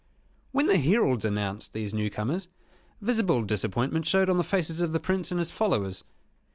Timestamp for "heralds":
0.79-1.25